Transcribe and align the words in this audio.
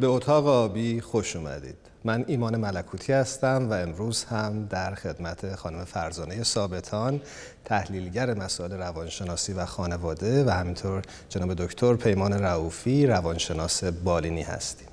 به 0.00 0.06
اتاق 0.06 0.46
آبی 0.46 1.00
خوش 1.00 1.36
اومدید. 1.36 1.76
من 2.04 2.24
ایمان 2.26 2.56
ملکوتی 2.56 3.12
هستم 3.12 3.70
و 3.70 3.72
امروز 3.72 4.24
هم 4.24 4.66
در 4.66 4.94
خدمت 4.94 5.54
خانم 5.54 5.84
فرزانه 5.84 6.42
ثابتان 6.42 7.20
تحلیلگر 7.64 8.34
مسائل 8.34 8.72
روانشناسی 8.72 9.52
و 9.52 9.66
خانواده 9.66 10.44
و 10.44 10.50
همینطور 10.50 11.02
جناب 11.28 11.54
دکتر 11.54 11.94
پیمان 11.94 12.32
رعوفی 12.32 13.06
روانشناس 13.06 13.84
بالینی 13.84 14.42
هستیم. 14.42 14.88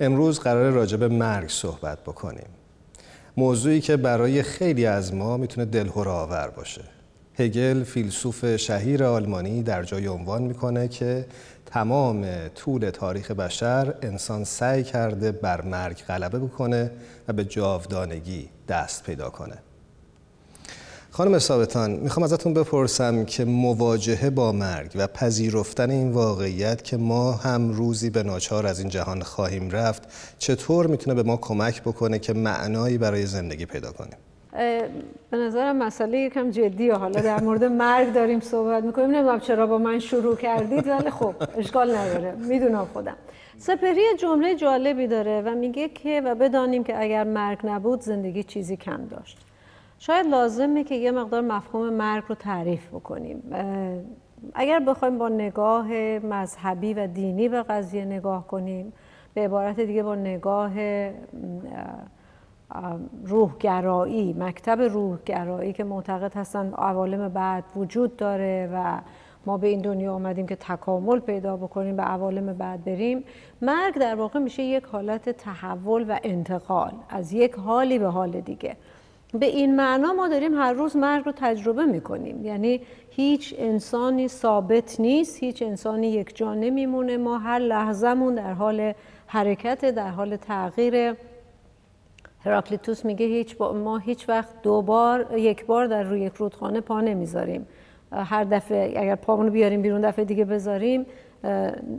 امروز 0.00 0.40
قرار 0.40 0.70
راجع 0.70 0.96
به 0.96 1.08
مرگ 1.08 1.48
صحبت 1.48 1.98
بکنیم. 2.00 2.48
موضوعی 3.36 3.80
که 3.80 3.96
برای 3.96 4.42
خیلی 4.42 4.86
از 4.86 5.14
ما 5.14 5.36
می‌تونه 5.36 5.64
دلهور 5.66 6.08
آور 6.08 6.48
باشه. 6.48 6.84
هگل 7.38 7.84
فیلسوف 7.84 8.56
شهیر 8.56 9.04
آلمانی 9.04 9.62
در 9.62 9.82
جای 9.82 10.06
عنوان 10.06 10.42
می‌کنه 10.42 10.88
که 10.88 11.26
تمام 11.66 12.48
طول 12.48 12.90
تاریخ 12.90 13.30
بشر 13.30 13.94
انسان 14.02 14.44
سعی 14.44 14.82
کرده 14.82 15.32
بر 15.32 15.62
مرگ 15.62 16.02
غلبه 16.08 16.38
بکنه 16.38 16.90
و 17.28 17.32
به 17.32 17.44
جاودانگی 17.44 18.48
دست 18.68 19.04
پیدا 19.04 19.30
کنه. 19.30 19.58
خانم 21.10 21.38
ثابتان 21.38 21.90
می‌خوام 21.90 22.24
ازتون 22.24 22.54
بپرسم 22.54 23.24
که 23.24 23.44
مواجهه 23.44 24.30
با 24.30 24.52
مرگ 24.52 24.92
و 24.94 25.06
پذیرفتن 25.06 25.90
این 25.90 26.12
واقعیت 26.12 26.84
که 26.84 26.96
ما 26.96 27.32
هم 27.32 27.70
روزی 27.70 28.10
به 28.10 28.22
ناچار 28.22 28.66
از 28.66 28.80
این 28.80 28.88
جهان 28.88 29.22
خواهیم 29.22 29.70
رفت 29.70 30.02
چطور 30.38 30.86
می‌تونه 30.86 31.14
به 31.14 31.22
ما 31.22 31.36
کمک 31.36 31.82
بکنه 31.82 32.18
که 32.18 32.32
معنایی 32.32 32.98
برای 32.98 33.26
زندگی 33.26 33.66
پیدا 33.66 33.92
کنیم؟ 33.92 34.16
به 35.30 35.36
نظرم 35.36 35.76
مسئله 35.76 36.18
یکم 36.18 36.50
جدیه. 36.50 36.94
حالا 36.94 37.20
در 37.20 37.40
مورد 37.40 37.64
مرگ 37.64 38.12
داریم 38.12 38.40
صحبت 38.40 38.84
می‌کنیم. 38.84 39.10
نمی‌دونم 39.10 39.40
چرا 39.40 39.66
با 39.66 39.78
من 39.78 39.98
شروع 39.98 40.36
کردید 40.36 40.88
ولی 40.88 41.10
خب 41.10 41.34
اشکال 41.56 41.96
نداره. 41.96 42.34
می‌دونم 42.48 42.84
خودم. 42.84 43.16
سپری 43.56 44.00
جمله 44.18 44.54
جالبی 44.54 45.06
داره 45.06 45.42
و 45.46 45.54
میگه 45.54 45.88
که 45.88 46.22
و 46.24 46.34
بدانیم 46.34 46.84
که 46.84 47.02
اگر 47.02 47.24
مرگ 47.24 47.58
نبود 47.64 48.00
زندگی 48.00 48.42
چیزی 48.42 48.76
کم 48.76 49.04
داشت. 49.10 49.38
شاید 49.98 50.26
لازمه 50.26 50.84
که 50.84 50.94
یه 50.94 51.10
مقدار 51.10 51.40
مفهوم 51.40 51.92
مرگ 51.92 52.24
رو 52.28 52.34
تعریف 52.34 52.88
بکنیم. 52.88 53.42
اگر 54.54 54.78
بخوایم 54.78 55.18
با 55.18 55.28
نگاه 55.28 55.88
مذهبی 56.18 56.94
و 56.94 57.06
دینی 57.06 57.48
به 57.48 57.62
قضیه 57.62 58.04
نگاه 58.04 58.46
کنیم 58.46 58.92
به 59.34 59.40
عبارت 59.40 59.80
دیگه 59.80 60.02
با 60.02 60.14
نگاه 60.14 60.72
روحگرایی 63.24 64.32
مکتب 64.38 64.80
روحگرایی 64.80 65.72
که 65.72 65.84
معتقد 65.84 66.36
هستن 66.36 66.72
عوالم 66.72 67.28
بعد 67.28 67.64
وجود 67.76 68.16
داره 68.16 68.70
و 68.74 69.00
ما 69.46 69.58
به 69.58 69.66
این 69.66 69.80
دنیا 69.80 70.14
آمدیم 70.14 70.46
که 70.46 70.56
تکامل 70.56 71.18
پیدا 71.18 71.56
بکنیم 71.56 71.96
به 71.96 72.02
عوالم 72.02 72.52
بعد 72.52 72.84
بریم. 72.84 73.24
مرگ 73.62 73.94
در 73.94 74.14
واقع 74.14 74.38
میشه 74.38 74.62
یک 74.62 74.84
حالت 74.84 75.28
تحول 75.28 76.04
و 76.08 76.18
انتقال 76.22 76.92
از 77.10 77.32
یک 77.32 77.54
حالی 77.54 77.98
به 77.98 78.08
حال 78.08 78.40
دیگه. 78.40 78.76
به 79.34 79.46
این 79.46 79.76
معنا 79.76 80.12
ما 80.12 80.28
داریم 80.28 80.54
هر 80.54 80.72
روز 80.72 80.96
مرگ 80.96 81.24
رو 81.24 81.32
تجربه 81.36 81.84
می‌کنیم. 81.84 82.44
یعنی 82.44 82.80
هیچ 83.10 83.54
انسانی 83.58 84.28
ثابت 84.28 85.00
نیست 85.00 85.42
هیچ 85.42 85.62
انسانی 85.62 86.06
یک 86.06 86.36
جا 86.36 86.54
نمیمونه. 86.54 87.16
ما 87.16 87.38
هر 87.38 87.58
لحظهمون 87.58 88.34
در 88.34 88.52
حال 88.52 88.92
حرکت 89.26 89.84
در 89.84 90.10
حال 90.10 90.36
تغییر 90.36 91.14
هراکلیتوس 92.44 93.04
میگه 93.04 93.26
هیچ 93.26 93.60
ما 93.60 93.98
هیچ 93.98 94.28
وقت 94.28 94.62
دو 94.62 94.82
بار 94.82 95.38
یک 95.38 95.66
بار 95.66 95.86
در 95.86 96.02
روی 96.02 96.20
یک 96.20 96.34
رودخانه 96.34 96.80
پا 96.80 97.00
نمی‌ذاریم. 97.00 97.66
هر 98.12 98.44
دفعه 98.44 99.00
اگر 99.00 99.14
پامونو 99.14 99.50
بیاریم 99.50 99.82
بیرون 99.82 100.00
دفعه 100.00 100.24
دیگه 100.24 100.44
بذاریم 100.44 101.06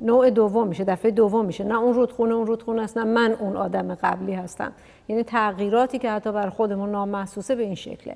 نوع 0.04 0.30
دوم 0.30 0.68
میشه 0.68 0.84
دفعه 0.84 1.12
دوم 1.12 1.46
میشه. 1.46 1.64
نه 1.64 1.80
اون 1.80 1.94
رودخونه 1.94 2.34
اون 2.34 2.48
رودخونه 2.48 2.82
است 2.82 2.98
نه 2.98 3.04
من 3.04 3.36
اون 3.40 3.58
آدم 3.58 3.96
قبلی 3.96 4.34
هستم. 4.34 4.72
یعنی 5.08 5.24
تغییراتی 5.24 6.00
که 6.00 6.12
حتی 6.12 6.32
بر 6.32 6.50
خودمون 6.50 6.92
نامحسوسه 6.92 7.56
به 7.56 7.64
این 7.64 7.76
شکله. 7.76 8.16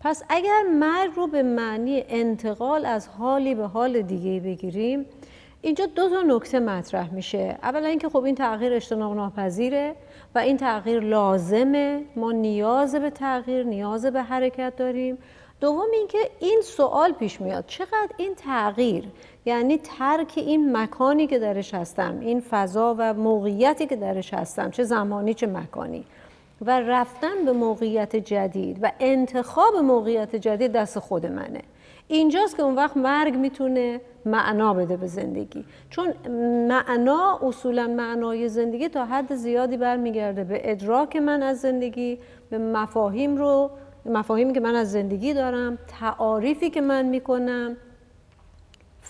پس 0.00 0.22
اگر 0.28 0.62
مرگ 0.80 1.10
رو 1.16 1.26
به 1.26 1.42
معنی 1.42 2.04
انتقال 2.08 2.86
از 2.86 3.08
حالی 3.08 3.54
به 3.54 3.66
حال 3.66 4.02
دیگه 4.02 4.40
بگیریم 4.40 5.06
اینجا 5.62 5.86
دو 5.86 6.08
تا 6.08 6.22
نکته 6.22 6.60
مطرح 6.60 7.14
میشه. 7.14 7.58
اولا 7.62 7.88
اینکه 7.88 8.08
خب 8.08 8.24
این 8.24 8.34
تغییر 8.34 8.72
اجتناب 8.72 9.16
ناپذیره. 9.16 9.94
و 10.34 10.38
این 10.38 10.56
تغییر 10.56 11.00
لازمه. 11.00 12.02
ما 12.16 12.32
نیاز 12.32 12.94
به 12.94 13.10
تغییر 13.10 13.62
نیاز 13.62 14.06
به 14.06 14.22
حرکت 14.22 14.76
داریم. 14.76 15.18
دوم 15.60 15.90
اینکه 15.92 16.18
این 16.40 16.60
سوال 16.64 17.12
پیش 17.12 17.40
میاد 17.40 17.64
چقدر 17.66 18.10
این 18.16 18.34
تغییر 18.34 19.04
یعنی 19.44 19.78
ترک 19.78 20.32
این 20.36 20.76
مکانی 20.76 21.26
که 21.26 21.38
درش 21.38 21.74
هستم 21.74 22.18
این 22.20 22.40
فضا 22.40 22.94
و 22.98 23.14
موقعیتی 23.14 23.86
که 23.86 23.96
درش 23.96 24.34
هستم 24.34 24.70
چه 24.70 24.84
زمانی 24.84 25.34
چه 25.34 25.46
مکانی 25.46 26.04
و 26.60 26.80
رفتن 26.80 27.44
به 27.44 27.52
موقعیت 27.52 28.16
جدید 28.16 28.78
و 28.82 28.92
انتخاب 29.00 29.76
موقعیت 29.76 30.36
جدید 30.36 30.72
دست 30.72 30.98
خود 30.98 31.26
منه. 31.26 31.62
اینجاست 32.08 32.56
که 32.56 32.62
اون 32.62 32.74
وقت 32.74 32.96
مرگ 32.96 33.36
می‌تونه 33.36 34.00
معنا 34.26 34.74
بده 34.74 34.96
به 34.96 35.06
زندگی. 35.06 35.64
چون 35.90 36.14
معنا 36.68 37.38
اصولا 37.42 37.86
معنای 37.86 38.48
زندگی 38.48 38.88
تا 38.88 39.04
حد 39.04 39.34
زیادی 39.34 39.76
برمیگرده 39.76 40.44
به 40.44 40.60
ادراک 40.70 41.16
من 41.16 41.42
از 41.42 41.60
زندگی 41.60 42.18
به 42.50 42.58
مفاهیم 42.58 43.36
رو 43.36 43.70
مفاهیمی 44.06 44.52
که 44.52 44.60
من 44.60 44.74
از 44.74 44.92
زندگی 44.92 45.34
دارم 45.34 45.78
تعاریفی 46.00 46.70
که 46.70 46.80
من 46.80 47.06
می‌کنم. 47.06 47.76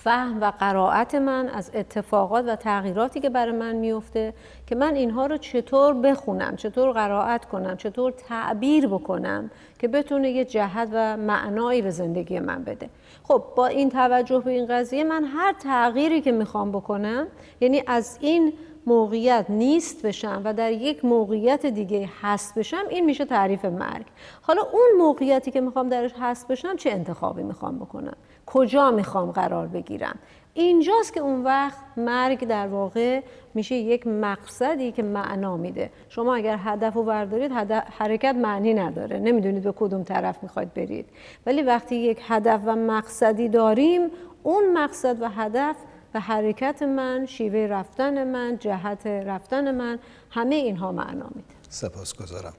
فهم 0.05 0.41
و 0.41 0.53
قرائت 0.59 1.15
من 1.15 1.49
از 1.49 1.71
اتفاقات 1.75 2.45
و 2.49 2.57
تغییراتی 2.57 3.21
که 3.21 3.31
برای 3.31 3.53
من 3.53 3.77
میفته 3.77 4.35
که 4.67 4.75
من 4.75 4.95
اینها 4.95 5.27
رو 5.27 5.37
چطور 5.37 5.95
بخونم 5.95 6.57
چطور 6.57 6.93
قرائت 6.93 7.45
کنم 7.45 7.77
چطور 7.77 8.13
تعبیر 8.13 8.87
بکنم 8.87 9.51
که 9.79 9.89
بتونه 9.89 10.31
یه 10.31 10.45
جهت 10.45 10.89
و 10.93 11.17
معنایی 11.17 11.83
به 11.83 11.91
زندگی 11.91 12.41
من 12.41 12.65
بده. 12.65 12.91
خب 13.23 13.45
با 13.57 13.67
این 13.67 13.91
توجه 13.91 14.39
به 14.39 14.51
این 14.51 14.67
قضیه 14.67 15.05
من 15.05 15.25
هر 15.25 15.53
تغییری 15.53 16.21
که 16.21 16.33
می‌خوام 16.33 16.73
بکنم 16.73 17.27
یعنی 17.61 17.83
از 17.87 18.19
این 18.21 18.53
موقعیت 18.87 19.47
نیست 19.49 20.07
بشم 20.07 20.41
و 20.45 20.55
در 20.55 20.73
یک 20.73 21.05
موقعیت 21.05 21.67
دیگه 21.67 22.11
هست 22.23 22.59
بشم 22.59 22.85
این 22.91 23.05
میشه 23.05 23.25
تعریف 23.25 23.65
مرگ. 23.65 24.07
حالا 24.43 24.63
اون 24.63 24.89
موقعیتی 24.99 25.51
که 25.51 25.61
می‌خوام 25.61 25.89
درش 25.89 26.11
هست 26.21 26.49
بشم 26.49 26.77
چه 26.77 26.91
انتخابی 26.91 27.43
می‌خوام 27.43 27.79
بکنم؟ 27.79 28.17
کجا 28.47 28.91
می‌خوام 28.91 29.31
قرار 29.31 29.67
بگیرم؟ 29.67 30.19
اینجاست 30.55 31.15
که 31.15 31.21
اون 31.21 31.45
وقت 31.45 31.79
مرگ 31.97 32.47
در 32.49 32.69
واقع 32.69 33.21
میشه 33.55 33.75
یک 33.75 34.07
مقصدی 34.07 34.93
که 34.93 35.03
معنا 35.03 35.57
میده. 35.57 35.91
شما 36.09 36.35
اگر 36.35 36.59
هدف 36.61 36.95
رو 36.95 37.03
بردارید 37.03 37.53
حرکت 37.99 38.35
معنی 38.35 38.75
نداره. 38.75 39.19
نمی‌دونید 39.19 39.63
به 39.63 39.73
کدوم 39.73 40.03
طرف 40.03 40.43
می‌خواید 40.43 40.75
برید. 40.75 41.07
ولی 41.47 41.63
وقتی 41.63 41.97
یک 41.97 42.21
هدف 42.23 42.61
و 42.65 42.77
مقصدی 42.77 43.49
داریم 43.49 44.11
اون 44.43 44.73
مقصد 44.73 45.23
و 45.23 45.29
هدف 45.29 45.77
و 46.15 46.21
حرکت 46.21 46.83
من 46.83 47.27
شیوه 47.27 47.59
رفتن 47.59 48.25
من 48.33 48.59
جهت 48.61 49.07
رفتن 49.07 49.75
من 49.75 49.99
همه 50.31 50.55
اینها 50.55 50.93
معنا 50.93 51.31
میده. 51.35 51.55
سپاسگزارم. 51.71 52.55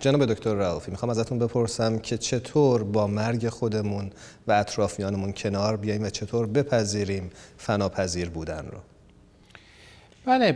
جناب 0.00 0.24
دکتر 0.24 0.54
رعوفی 0.54 0.90
می‌خوام 0.90 1.10
ازتون 1.10 1.38
بپرسم 1.38 1.98
که 1.98 2.18
چطور 2.18 2.84
با 2.84 3.06
مرگ 3.06 3.48
خودمون 3.48 4.10
و 4.46 4.52
اطرافیانمون 4.52 5.32
کنار 5.32 5.76
بیاییم 5.76 6.02
و 6.02 6.10
چطور 6.10 6.46
بپذیریم 6.46 7.30
فناپذیر 7.56 8.30
بودن 8.30 8.66
رو؟ 8.72 8.78
بله 10.24 10.52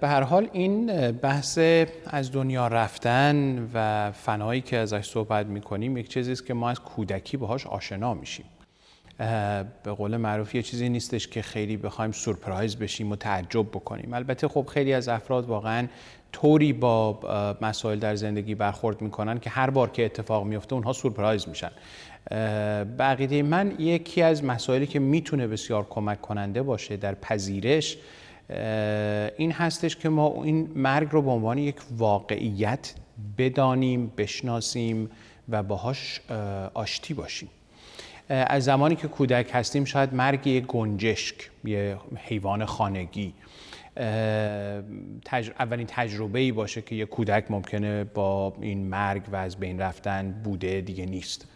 به 0.00 0.08
هر 0.08 0.22
حال 0.22 0.48
این 0.52 1.10
بحث 1.10 1.58
از 2.06 2.32
دنیا 2.32 2.68
رفتن 2.68 3.68
و 3.74 4.10
فنایی 4.12 4.60
که 4.60 4.76
ازش 4.76 5.06
صحبت 5.06 5.46
می‌کنیم 5.46 5.96
یک 5.96 6.08
چیزی 6.08 6.32
است 6.32 6.46
که 6.46 6.54
ما 6.54 6.70
از 6.70 6.80
کودکی 6.80 7.36
باهاش 7.36 7.66
آشنا 7.66 8.14
میشیم. 8.14 8.44
به 9.82 9.92
قول 9.96 10.16
معروف 10.16 10.54
یه 10.54 10.62
چیزی 10.62 10.88
نیستش 10.88 11.28
که 11.28 11.42
خیلی 11.42 11.76
بخوایم 11.76 12.12
سورپرایز 12.12 12.76
بشیم 12.76 13.12
و 13.12 13.16
تعجب 13.16 13.66
بکنیم. 13.66 14.14
البته 14.14 14.48
خب 14.48 14.66
خیلی 14.66 14.92
از 14.92 15.08
افراد 15.08 15.46
واقعا 15.46 15.86
طوری 16.32 16.72
با 16.72 17.20
مسائل 17.60 17.98
در 17.98 18.14
زندگی 18.14 18.54
برخورد 18.54 19.02
می‌کنن 19.02 19.38
که 19.38 19.50
هر 19.50 19.70
بار 19.70 19.90
که 19.90 20.04
اتفاق 20.04 20.44
میفته 20.44 20.74
اونها 20.74 20.92
سورپرایز 20.92 21.48
میشن. 21.48 21.70
بقیده 22.98 23.42
من 23.42 23.74
یکی 23.78 24.22
از 24.22 24.44
مسائلی 24.44 24.86
که 24.86 24.98
می‌تونه 24.98 25.46
بسیار 25.46 25.86
کمک 25.90 26.20
کننده 26.20 26.62
باشه 26.62 26.96
در 26.96 27.14
پذیرش 27.14 27.98
این 29.36 29.52
هستش 29.52 29.96
که 29.96 30.08
ما 30.08 30.44
این 30.44 30.70
مرگ 30.74 31.08
رو 31.10 31.22
به 31.22 31.30
عنوان 31.30 31.58
یک 31.58 31.76
واقعیت 31.96 32.94
بدانیم 33.38 34.12
بشناسیم 34.16 35.10
و 35.48 35.62
باهاش 35.62 36.20
آشتی 36.74 37.14
باشیم. 37.14 37.48
از 38.28 38.64
زمانی 38.64 38.96
که 38.96 39.08
کودک 39.08 39.50
هستیم 39.52 39.84
شاید 39.84 40.14
مرگ 40.14 40.46
یک 40.46 40.66
گنجشک 40.66 41.50
یه 41.64 41.96
حیوان 42.16 42.64
خانگی. 42.64 43.34
اولین 45.58 45.86
تجربه 45.86 46.38
ای 46.38 46.52
باشه 46.52 46.82
که 46.82 46.94
یه 46.94 47.06
کودک 47.06 47.50
ممکنه 47.50 48.04
با 48.04 48.52
این 48.60 48.86
مرگ 48.86 49.22
و 49.32 49.36
از 49.36 49.56
بین 49.56 49.80
رفتن 49.80 50.40
بوده 50.44 50.80
دیگه 50.80 51.06
نیست. 51.06 51.48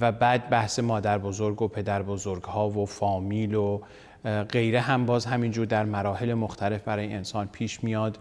و 0.00 0.12
بعد 0.12 0.50
بحث 0.50 0.78
مادر 0.78 1.18
بزرگ 1.18 1.62
و 1.62 1.68
پدر 1.68 2.02
بزرگ 2.02 2.42
ها 2.42 2.68
و 2.68 2.86
فامیل 2.86 3.54
و 3.54 3.80
غیره 4.24 4.80
هم 4.80 5.06
باز 5.06 5.26
همینجور 5.26 5.66
در 5.66 5.84
مراحل 5.84 6.34
مختلف 6.34 6.82
برای 6.82 7.12
انسان 7.12 7.48
پیش 7.52 7.84
میاد. 7.84 8.18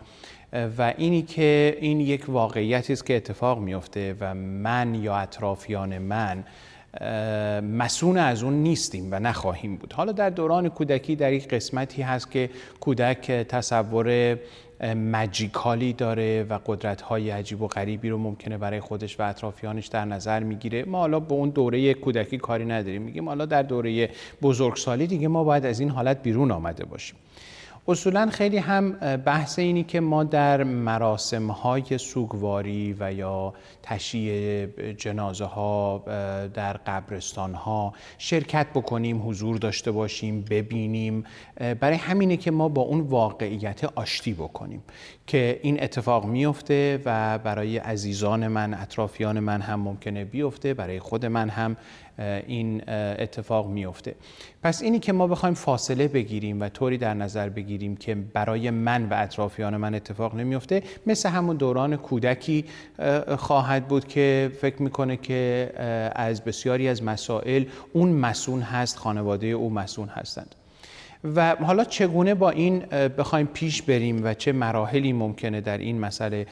و 0.77 0.93
اینی 0.97 1.21
که 1.21 1.77
این 1.81 1.99
یک 1.99 2.29
واقعیتی 2.29 2.93
است 2.93 3.05
که 3.05 3.15
اتفاق 3.15 3.59
میفته 3.59 4.15
و 4.19 4.33
من 4.35 4.95
یا 4.95 5.15
اطرافیان 5.15 5.97
من 5.97 6.43
مسون 7.61 8.17
از 8.17 8.43
اون 8.43 8.53
نیستیم 8.53 9.07
و 9.11 9.19
نخواهیم 9.19 9.75
بود. 9.75 9.93
حالا 9.93 10.11
در 10.11 10.29
دوران 10.29 10.69
کودکی 10.69 11.15
در 11.15 11.33
یک 11.33 11.47
قسمتی 11.47 12.01
هست 12.01 12.31
که 12.31 12.49
کودک 12.79 13.31
تصور 13.31 14.37
مجیکالی 14.83 15.93
داره 15.93 16.43
و 16.49 16.59
قدرت 16.65 17.01
های 17.01 17.29
عجیب 17.29 17.61
و 17.61 17.67
غریبی 17.67 18.09
رو 18.09 18.17
ممکنه 18.17 18.57
برای 18.57 18.79
خودش 18.79 19.19
و 19.19 19.23
اطرافیانش 19.23 19.87
در 19.87 20.05
نظر 20.05 20.43
می‌گیره. 20.43 20.83
ما 20.83 20.99
حالا 20.99 21.19
به 21.19 21.33
اون 21.33 21.49
دوره 21.49 21.93
کودکی 21.93 22.37
کاری 22.37 22.65
نداریم. 22.65 23.01
میگیم 23.01 23.27
حالا 23.27 23.45
در 23.45 23.63
دوره 23.63 24.09
بزرگسالی 24.41 25.07
دیگه 25.07 25.27
ما 25.27 25.43
باید 25.43 25.65
از 25.65 25.79
این 25.79 25.89
حالت 25.89 26.23
بیرون 26.23 26.51
آمده 26.51 26.85
باشیم. 26.85 27.15
اصولا 27.91 28.29
خیلی 28.29 28.57
هم 28.57 28.91
بحث 29.17 29.59
اینی 29.59 29.83
که 29.83 29.99
ما 29.99 30.23
در 30.23 30.63
مراسم 30.63 31.51
های 31.51 31.97
سوگواری 31.97 32.95
و 32.99 33.13
یا 33.13 33.53
تشییع 33.83 34.65
جنازه 34.91 35.45
ها 35.45 36.03
در 36.53 36.73
قبرستان 36.73 37.53
ها 37.53 37.93
شرکت 38.17 38.67
بکنیم 38.75 39.29
حضور 39.29 39.57
داشته 39.57 39.91
باشیم 39.91 40.45
ببینیم 40.49 41.23
برای 41.79 41.97
همینه 41.97 42.37
که 42.37 42.51
ما 42.51 42.69
با 42.69 42.81
اون 42.81 43.01
واقعیت 43.01 43.83
آشتی 43.83 44.33
بکنیم. 44.33 44.83
که 45.31 45.59
این 45.63 45.83
اتفاق 45.83 46.25
میفته 46.25 46.99
و 47.05 47.39
برای 47.39 47.77
عزیزان 47.77 48.47
من 48.47 48.73
اطرافیان 48.73 49.39
من 49.39 49.61
هم 49.61 49.79
ممکنه 49.79 50.25
بیفته 50.25 50.73
برای 50.73 50.99
خود 50.99 51.25
من 51.25 51.49
هم 51.49 51.77
این 52.47 52.89
اتفاق 52.89 53.67
میفته 53.67 54.15
پس 54.63 54.81
اینی 54.81 54.99
که 54.99 55.13
ما 55.13 55.27
بخوایم 55.27 55.55
فاصله 55.55 56.07
بگیریم 56.07 56.61
و 56.61 56.69
طوری 56.69 56.97
در 56.97 57.13
نظر 57.13 57.49
بگیریم 57.49 57.95
که 57.95 58.15
برای 58.15 58.69
من 58.69 59.09
و 59.09 59.13
اطرافیان 59.13 59.77
من 59.77 59.95
اتفاق 59.95 60.35
نمیفته 60.35 60.83
مثل 61.07 61.29
همون 61.29 61.57
دوران 61.57 61.95
کودکی 61.95 62.65
خواهد 63.37 63.87
بود 63.87 64.07
که 64.07 64.51
فکر 64.61 64.81
می‌کنه 64.81 65.17
که 65.17 65.71
از 66.15 66.43
بسیاری 66.43 66.87
از 66.87 67.03
مسائل 67.03 67.65
اون 67.93 68.09
مسون 68.09 68.61
هست 68.61 68.97
خانواده 68.97 69.47
او 69.47 69.69
مسون 69.69 70.07
هستند. 70.07 70.55
و 71.23 71.55
حالا 71.55 71.83
چگونه 71.83 72.35
با 72.35 72.49
این 72.49 72.79
بخوایم 73.17 73.49
پیش 73.53 73.81
بریم 73.81 74.23
و 74.23 74.33
چه 74.33 74.51
مراحلی 74.51 75.13
ممکنه 75.13 75.61
در 75.61 75.77
این 75.77 75.99
مسئله 75.99 76.45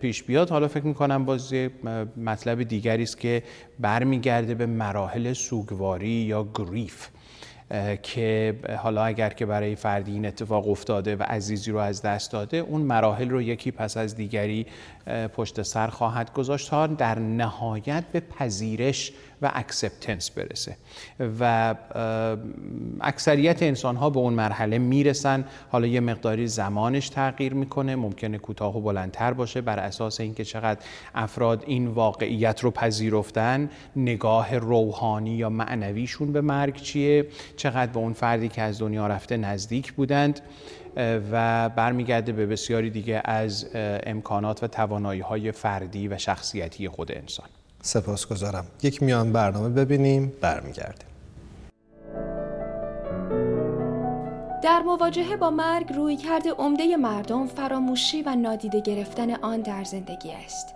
پیش 0.00 0.22
بیاد؟ 0.22 0.50
حالا 0.50 0.68
فکر 0.68 0.86
می‌کنم 0.86 1.24
باز 1.24 1.54
مطلب 2.16 2.62
دیگری 2.62 3.02
است 3.02 3.20
که 3.20 3.42
برمیگرده 3.80 4.54
به 4.54 4.66
مراحل 4.66 5.32
سوگواری 5.32 6.08
یا 6.08 6.48
grief 6.54 7.08
که 8.02 8.54
حالا 8.78 9.04
اگر 9.04 9.30
که 9.30 9.46
برای 9.46 9.74
فردی 9.74 10.12
این 10.12 10.26
اتفاق 10.26 10.68
افتاده 10.68 11.16
و 11.16 11.22
عزیزی 11.22 11.70
رو 11.70 11.78
از 11.78 12.02
دست 12.02 12.32
داده 12.32 12.56
اون 12.56 12.80
مراحل 12.80 13.30
رو 13.30 13.42
یکی 13.42 13.70
پس 13.70 13.96
از 13.96 14.16
دیگری 14.16 14.66
پشت 15.36 15.62
سر 15.62 15.86
خواهد 15.86 16.32
گذاشت 16.32 16.70
تا 16.70 16.86
در 16.86 17.18
نهایت 17.18 18.04
به 18.12 18.20
پذیرش 18.20 19.12
و 19.42 19.50
acceptance 19.54 20.30
برسه. 20.30 20.76
و 21.40 21.74
اکثریت 23.00 23.62
انسان 23.62 23.96
ها 23.96 24.10
به 24.10 24.18
اون 24.18 24.34
مرحله 24.34 24.78
می‌رسن. 24.78 25.44
حالا 25.70 25.86
یه 25.86 26.00
مقداری 26.00 26.46
زمانش 26.46 27.08
تغییر 27.08 27.54
می‌کنه. 27.54 27.96
ممکنه 27.96 28.38
کوتاه 28.38 28.76
و 28.76 28.80
بلندتر 28.80 29.32
باشه. 29.32 29.60
بر 29.60 29.78
اساس 29.78 30.20
اینکه 30.20 30.44
چقدر 30.44 30.80
افراد 31.14 31.64
این 31.66 31.86
واقعیت 31.86 32.60
رو 32.60 32.70
پذیرفتن 32.70 33.70
نگاه 33.96 34.58
روحانی 34.58 35.30
یا 35.30 35.48
معنویشون 35.48 36.32
به 36.32 36.40
مرگ 36.40 36.76
چیه؟ 36.76 37.26
چقدر 37.56 37.92
به 37.92 37.98
اون 37.98 38.12
فردی 38.12 38.48
که 38.48 38.62
از 38.62 38.80
دنیا 38.80 39.06
رفته 39.06 39.36
نزدیک 39.36 39.92
بودند؟ 39.92 40.40
و 41.32 41.68
برمیگرده 41.68 42.32
به 42.32 42.46
بسیاری 42.46 42.90
دیگه 42.90 43.22
از 43.24 43.66
امکانات 43.74 44.62
و 44.62 44.66
توانایی 44.66 45.20
های 45.20 45.52
فردی 45.52 46.08
و 46.08 46.18
شخصیتی 46.18 46.88
خود 46.88 47.12
انسان. 47.12 47.46
سپاسگزارم 47.84 48.66
یک 48.82 49.02
میان 49.02 49.32
برنامه 49.32 49.68
ببینیم 49.68 50.32
برمیگردیم 50.40 51.08
در 54.62 54.82
مواجهه 54.82 55.36
با 55.36 55.50
مرگ 55.50 55.92
روی 55.92 56.16
کرده 56.16 56.50
عمده 56.52 56.96
مردم 56.96 57.46
فراموشی 57.46 58.22
و 58.22 58.34
نادیده 58.34 58.80
گرفتن 58.80 59.34
آن 59.34 59.60
در 59.60 59.84
زندگی 59.84 60.32
است. 60.32 60.74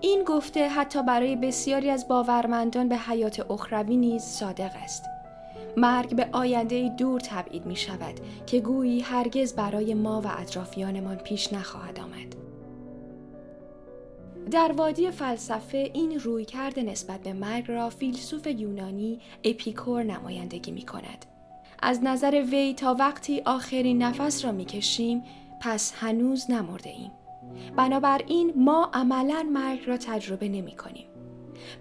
این 0.00 0.24
گفته 0.24 0.68
حتی 0.68 1.02
برای 1.02 1.36
بسیاری 1.36 1.90
از 1.90 2.08
باورمندان 2.08 2.88
به 2.88 2.96
حیات 2.96 3.50
اخروی 3.50 3.96
نیز 3.96 4.22
صادق 4.22 4.70
است. 4.84 5.04
مرگ 5.76 6.16
به 6.16 6.28
آینده 6.32 6.88
دور 6.88 7.20
تبعید 7.20 7.66
می 7.66 7.76
شود 7.76 8.20
که 8.46 8.60
گویی 8.60 9.00
هرگز 9.00 9.52
برای 9.52 9.94
ما 9.94 10.20
و 10.20 10.26
اطرافیانمان 10.38 11.16
پیش 11.16 11.52
نخواهد 11.52 12.00
آمد. 12.00 12.43
در 14.50 14.72
وادی 14.72 15.10
فلسفه 15.10 15.90
این 15.94 16.20
رویکرد 16.20 16.78
نسبت 16.78 17.20
به 17.20 17.32
مرگ 17.32 17.70
را 17.70 17.90
فیلسوف 17.90 18.46
یونانی 18.46 19.20
اپیکور 19.44 20.02
نمایندگی 20.02 20.72
می 20.72 20.82
کند. 20.82 21.26
از 21.82 22.02
نظر 22.02 22.44
وی 22.50 22.74
تا 22.74 22.94
وقتی 22.94 23.42
آخرین 23.44 24.02
نفس 24.02 24.44
را 24.44 24.52
می 24.52 24.64
کشیم 24.64 25.22
پس 25.60 25.92
هنوز 25.96 26.50
نمرده 26.50 26.90
ایم. 26.90 27.10
بنابراین 27.76 28.52
ما 28.56 28.90
عملا 28.94 29.48
مرگ 29.52 29.80
را 29.86 29.96
تجربه 29.96 30.48
نمی 30.48 30.76
کنیم. 30.76 31.06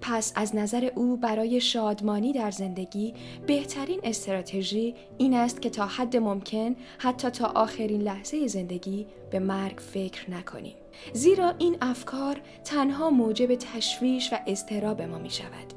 پس 0.01 0.33
از 0.35 0.55
نظر 0.55 0.89
او 0.95 1.17
برای 1.17 1.61
شادمانی 1.61 2.33
در 2.33 2.51
زندگی 2.51 3.13
بهترین 3.47 3.99
استراتژی 4.03 4.95
این 5.17 5.33
است 5.33 5.61
که 5.61 5.69
تا 5.69 5.85
حد 5.85 6.17
ممکن 6.17 6.75
حتی 6.97 7.29
تا 7.29 7.45
آخرین 7.45 8.01
لحظه 8.01 8.47
زندگی 8.47 9.07
به 9.31 9.39
مرگ 9.39 9.77
فکر 9.77 10.31
نکنیم. 10.31 10.75
زیرا 11.13 11.53
این 11.57 11.77
افکار 11.81 12.41
تنها 12.63 13.09
موجب 13.09 13.55
تشویش 13.55 14.33
و 14.33 14.37
اضطراب 14.47 15.01
ما 15.01 15.17
می 15.17 15.29
شود. 15.29 15.73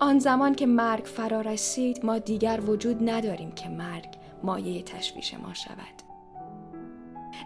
آن 0.00 0.18
زمان 0.18 0.54
که 0.54 0.66
مرگ 0.66 1.04
فرا 1.04 1.40
رسید 1.40 2.04
ما 2.04 2.18
دیگر 2.18 2.60
وجود 2.66 3.10
نداریم 3.10 3.52
که 3.52 3.68
مرگ 3.68 4.08
مایه 4.42 4.82
تشویش 4.82 5.34
ما 5.34 5.54
شود. 5.54 6.13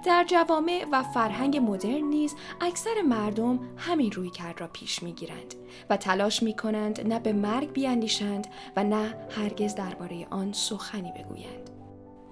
در 0.04 0.24
جوامع 0.24 0.86
و 0.92 1.02
فرهنگ 1.02 1.56
مدرن 1.56 2.04
نیز 2.04 2.34
اکثر 2.60 3.02
مردم 3.02 3.60
همین 3.76 4.12
روی 4.12 4.30
کرد 4.30 4.60
را 4.60 4.68
پیش 4.68 5.02
می 5.02 5.12
گیرند 5.12 5.54
و 5.90 5.96
تلاش 5.96 6.42
می 6.42 6.56
کنند 6.56 7.08
نه 7.08 7.20
به 7.20 7.32
مرگ 7.32 7.72
بیاندیشند 7.72 8.46
و 8.76 8.84
نه 8.84 9.14
هرگز 9.30 9.74
درباره 9.74 10.26
آن 10.30 10.52
سخنی 10.52 11.12
بگویند. 11.12 11.70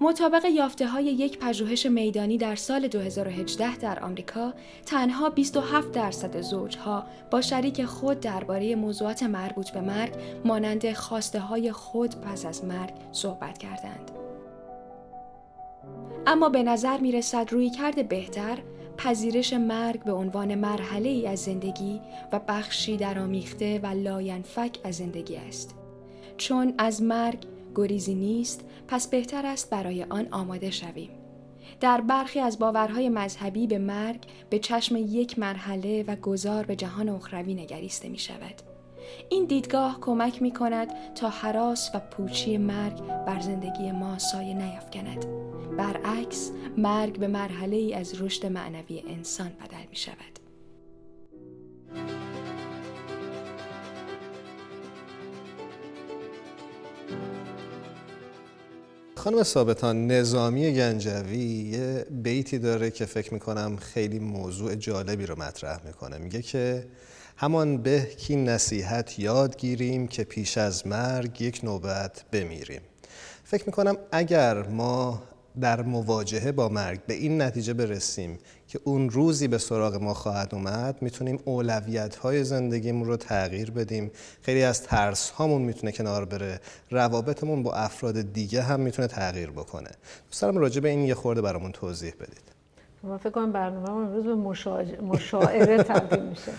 مطابق 0.01 0.45
یافته 0.45 0.87
های 0.87 1.05
یک 1.05 1.39
پژوهش 1.39 1.85
میدانی 1.85 2.37
در 2.37 2.55
سال 2.55 2.87
2018 2.87 3.77
در 3.77 3.99
آمریکا 4.03 4.53
تنها 4.85 5.29
27 5.29 5.91
درصد 5.91 6.41
زوجها 6.41 7.03
با 7.31 7.41
شریک 7.41 7.85
خود 7.85 8.19
درباره 8.19 8.75
موضوعات 8.75 9.23
مربوط 9.23 9.69
به 9.69 9.81
مرگ 9.81 10.13
مانند 10.45 10.93
خواسته 10.93 11.39
های 11.39 11.71
خود 11.71 12.21
پس 12.21 12.45
از 12.45 12.65
مرگ 12.65 12.93
صحبت 13.11 13.57
کردند. 13.57 14.26
اما 16.29 16.49
به 16.49 16.63
نظر 16.63 16.97
می 16.97 17.11
رسد 17.11 17.53
روی 17.53 17.69
کرده 17.69 18.03
بهتر 18.03 18.57
پذیرش 18.97 19.53
مرگ 19.53 20.03
به 20.03 20.11
عنوان 20.13 20.55
مرحله 20.55 21.09
ای 21.09 21.27
از 21.27 21.39
زندگی 21.39 22.01
و 22.31 22.39
بخشی 22.47 23.03
آمیخته 23.03 23.79
و 23.83 23.87
لاینفک 23.87 24.79
از 24.83 24.95
زندگی 24.95 25.35
است. 25.35 25.75
چون 26.37 26.73
از 26.77 27.01
مرگ 27.01 27.39
گریزی 27.75 28.15
نیست 28.15 28.65
پس 28.87 29.07
بهتر 29.07 29.45
است 29.45 29.69
برای 29.69 30.03
آن 30.03 30.27
آماده 30.31 30.71
شویم. 30.71 31.09
در 31.79 32.01
برخی 32.01 32.39
از 32.39 32.59
باورهای 32.59 33.09
مذهبی 33.09 33.67
به 33.67 33.77
مرگ 33.77 34.21
به 34.49 34.59
چشم 34.59 34.95
یک 34.95 35.39
مرحله 35.39 36.03
و 36.07 36.15
گذار 36.15 36.65
به 36.65 36.75
جهان 36.75 37.09
اخروی 37.09 37.53
نگریسته 37.53 38.09
می 38.09 38.19
شود. 38.19 38.61
این 39.29 39.45
دیدگاه 39.45 39.97
کمک 40.01 40.41
می 40.41 40.51
کند 40.51 41.13
تا 41.15 41.29
حراس 41.29 41.91
و 41.93 41.99
پوچی 41.99 42.57
مرگ 42.57 43.03
بر 43.25 43.39
زندگی 43.39 43.91
ما 43.91 44.19
سایه 44.19 44.53
نیفکند. 44.53 45.46
برعکس 45.77 46.51
مرگ 46.77 47.19
به 47.19 47.27
مرحله 47.27 47.75
ای 47.75 47.93
از 47.93 48.21
رشد 48.21 48.45
معنوی 48.45 49.03
انسان 49.07 49.49
بدل 49.49 49.89
می 49.89 49.95
شود. 49.95 50.39
خانم 59.15 59.43
ثابتان 59.43 60.07
نظامی 60.07 60.73
گنجوی 60.73 61.37
یه 61.37 62.05
بیتی 62.11 62.59
داره 62.59 62.91
که 62.91 63.05
فکر 63.05 63.33
می‌کنم 63.33 63.75
خیلی 63.77 64.19
موضوع 64.19 64.75
جالبی 64.75 65.25
رو 65.25 65.39
مطرح 65.39 65.85
می‌کنه 65.85 66.17
میگه 66.17 66.41
که 66.41 66.87
همان 67.37 67.77
به 67.77 67.99
کی 68.17 68.35
نصیحت 68.35 69.19
یاد 69.19 69.57
گیریم 69.57 70.07
که 70.07 70.23
پیش 70.23 70.57
از 70.57 70.87
مرگ 70.87 71.41
یک 71.41 71.59
نوبت 71.63 72.25
بمیریم 72.31 72.81
فکر 73.43 73.63
می‌کنم 73.65 73.97
اگر 74.11 74.63
ما 74.63 75.23
در 75.61 75.81
مواجهه 75.81 76.51
با 76.51 76.69
مرگ 76.69 76.99
به 77.05 77.13
این 77.13 77.41
نتیجه 77.41 77.73
برسیم 77.73 78.39
که 78.67 78.79
اون 78.83 79.09
روزی 79.09 79.47
به 79.47 79.57
سراغ 79.57 79.95
ما 79.95 80.13
خواهد 80.13 80.55
اومد 80.55 81.01
می‌تونیم 81.01 81.39
اولویت 81.45 82.15
های 82.15 82.43
زندگیمون 82.43 83.07
رو 83.07 83.17
تغییر 83.17 83.71
بدیم. 83.71 84.11
خیلی 84.41 84.63
از 84.63 84.83
ترس 84.83 85.29
هامون 85.29 85.61
می‌تونه 85.61 85.91
کنار 85.91 86.25
بره. 86.25 86.59
روابطمون 86.91 87.63
با 87.63 87.73
افراد 87.73 88.33
دیگه 88.33 88.61
هم 88.61 88.79
می‌تونه 88.79 89.07
تغییر 89.07 89.51
بکنه. 89.51 89.89
دوست 90.27 90.41
دارم 90.41 90.57
راجع 90.57 90.81
به 90.81 90.89
این 90.89 90.99
یه 90.99 91.15
خورده 91.15 91.41
برامون 91.41 91.71
توضیح 91.71 92.13
بدید. 92.19 92.47
من 93.03 93.17
فکر 93.17 93.29
کنم 93.29 93.51
برنامه 93.51 93.89
امروز 93.89 94.25
به 94.25 94.35
مشاعره 95.01 95.83
تبدیل 95.83 96.23
میشه. 96.23 96.51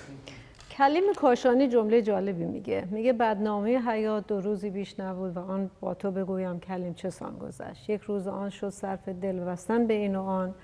کلیم 0.79 1.05
کاشانی 1.17 1.69
جمله 1.69 2.03
جالبی 2.03 2.45
میگه. 2.45 2.89
میگه 2.91 3.13
بدنامه 3.13 3.79
حیات 3.79 4.27
دو 4.27 4.41
روزی 4.41 4.71
بیش 4.71 5.01
نبود 5.01 5.37
و 5.37 5.41
آن 5.41 5.71
با 5.81 5.95
تو 5.95 6.11
بگویم 6.11 6.61
کلیم 6.61 6.95
چه 6.95 7.11
سان 7.11 7.39
گذشت. 7.39 7.91
یک 7.91 8.01
روز 8.01 8.27
آن 8.29 8.51
شد 8.51 8.69
صرف 8.69 9.09
دل 9.09 9.41
بستن 9.41 9.87
به 9.87 9.95
این 9.95 10.17
و 10.17 10.23
آن 10.23 10.55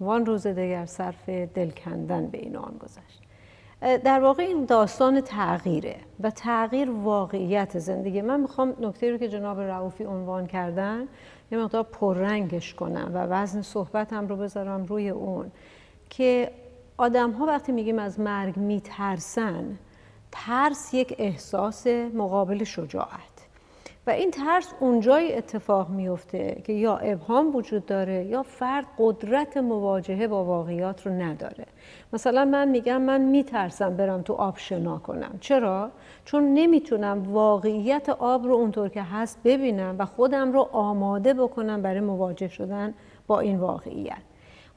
وان 0.00 0.26
روز 0.26 0.46
دیگر 0.46 0.86
صرف 0.86 1.28
دل 1.28 1.70
کندن 1.70 2.26
به 2.26 2.38
این 2.38 2.56
و 2.56 2.60
آن 2.60 2.78
گذشت. 2.78 3.22
در 4.04 4.20
واقع 4.20 4.42
این 4.42 4.64
داستان 4.64 5.20
تغییره 5.20 5.96
و 6.20 6.30
تغییر 6.30 6.90
واقعیت 6.90 7.78
زندگی. 7.78 8.22
من 8.22 8.40
می‌خوام 8.40 8.76
نکته 8.80 9.10
رو 9.10 9.18
که 9.18 9.28
جناب 9.28 9.60
رعوفی 9.60 10.04
عنوان 10.04 10.46
کردن 10.46 11.08
یه 11.52 11.58
مقدار 11.58 11.82
پررنگش 11.82 12.74
کنم 12.74 13.10
و 13.14 13.18
وزن 13.18 13.62
صحبتم 13.62 14.28
رو 14.28 14.36
بذارم 14.36 14.84
روی 14.84 15.08
اون 15.08 15.52
که 16.10 16.50
آدم 17.02 17.30
ها 17.30 17.46
وقتی 17.46 17.72
میگیم 17.72 17.98
از 17.98 18.20
مرگ 18.20 18.56
میترسن 18.56 19.78
ترس 20.32 20.94
یک 20.94 21.14
احساس 21.18 21.86
مقابل 21.86 22.64
شجاعت. 22.64 23.48
و 24.06 24.10
این 24.10 24.30
ترس 24.30 24.72
اونجای 24.80 25.36
اتفاق 25.36 25.90
میفته 25.90 26.62
که 26.64 26.72
یا 26.72 26.96
ابهام 26.96 27.56
وجود 27.56 27.86
داره 27.86 28.24
یا 28.24 28.42
فرد 28.42 28.86
قدرت 28.98 29.56
مواجهه 29.56 30.26
با 30.26 30.44
واقعیات 30.44 31.06
رو 31.06 31.12
نداره. 31.12 31.66
مثلا 32.12 32.44
من 32.44 32.68
میگم 32.68 33.02
من 33.02 33.20
میترسم 33.20 33.96
برم 33.96 34.22
تو 34.22 34.32
آب 34.32 34.58
شنا 34.58 34.98
کنم. 34.98 35.38
چرا؟ 35.40 35.90
چون 36.24 36.54
نمی‌تونم 36.54 37.32
واقعیت 37.32 38.08
آب 38.08 38.46
رو 38.46 38.54
اونطور 38.54 38.88
که 38.88 39.02
هست 39.02 39.38
ببینم 39.44 39.96
و 39.98 40.06
خودم 40.06 40.52
رو 40.52 40.68
آماده 40.72 41.34
بکنم 41.34 41.82
برای 41.82 42.00
مواجه 42.00 42.48
شدن 42.48 42.94
با 43.26 43.40
این 43.40 43.58
واقعیت. 43.58 44.22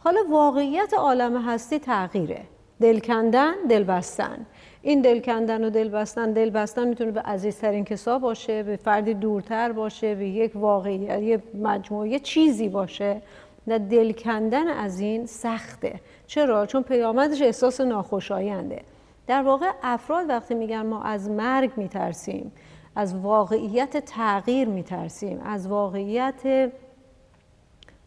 حالا 0.05 0.19
واقعیت 0.29 0.93
عالم 0.93 1.41
هستی 1.41 1.79
تغییره. 1.79 2.41
دل 2.81 3.00
کندن 3.00 3.53
دل 3.69 3.83
بستن 3.83 4.45
این 4.81 5.01
دل 5.01 5.19
کندن 5.19 5.63
و 5.63 5.69
دل 5.69 5.89
بستن 5.89 6.31
دل 6.31 6.50
بستن 6.50 6.88
می‌تونه 6.88 7.12
به 7.12 7.21
عزیزترین 7.21 7.85
کسا 7.85 8.19
باشه 8.19 8.63
به 8.63 8.75
فردی 8.75 9.13
دورتر 9.13 9.71
باشه 9.71 10.15
به 10.15 10.27
یک 10.27 10.51
واقعیت 10.55 11.21
یه 11.21 11.43
مجموعه 11.53 12.19
چیزی 12.19 12.69
باشه. 12.69 13.21
و 13.67 13.79
دل 13.79 14.12
کندن 14.12 14.67
از 14.67 15.00
این 15.00 15.25
سخته. 15.25 16.00
چرا؟ 16.27 16.65
چون 16.65 16.83
پیامدش 16.83 17.41
احساس 17.41 17.81
ناخوشاینده. 17.81 18.81
در 19.27 19.43
واقع 19.43 19.69
افراد 19.83 20.29
وقتی 20.29 20.55
میگن 20.55 20.85
ما 20.85 21.03
از 21.03 21.29
مرگ 21.29 21.71
میترسیم 21.77 22.51
از 22.95 23.15
واقعیت 23.15 24.05
تغییر 24.05 24.67
میترسیم 24.67 25.41
از 25.45 25.67
واقعیت 25.67 26.71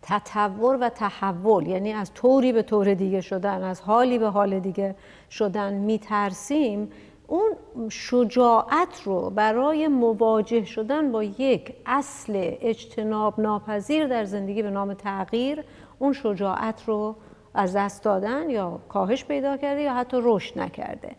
تطور 0.08 0.78
و 0.80 0.88
تحول 0.88 1.66
یعنی 1.66 1.92
از 1.92 2.14
طوری 2.14 2.52
به 2.52 2.62
طور 2.62 2.94
دیگه 2.94 3.20
شدن 3.20 3.62
از 3.62 3.80
حالی 3.80 4.18
به 4.18 4.28
حال 4.28 4.60
دیگه 4.60 4.94
شدن 5.30 5.74
میترسیم 5.74 6.90
اون 7.26 7.52
شجاعت 7.88 9.02
رو 9.04 9.30
برای 9.30 9.88
مواجه 9.88 10.64
شدن 10.64 11.12
با 11.12 11.22
یک 11.22 11.74
اصل 11.86 12.32
اجتناب 12.60 13.40
ناپذیر 13.40 14.06
در 14.06 14.24
زندگی 14.24 14.62
به 14.62 14.70
نام 14.70 14.94
تغییر 14.94 15.64
اون 15.98 16.12
شجاعت 16.12 16.82
رو 16.86 17.16
از 17.54 17.76
دست 17.76 18.02
دادن 18.02 18.50
یا 18.50 18.80
کاهش 18.88 19.24
پیدا 19.24 19.56
کرده 19.56 19.80
یا 19.82 19.94
حتی 19.94 20.16
رشد 20.22 20.58
نکرده. 20.58 21.16